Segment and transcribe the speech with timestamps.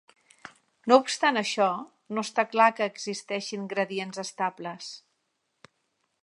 [0.91, 1.67] No obstant això,
[2.17, 4.91] no està clar que existeixin gradients estables.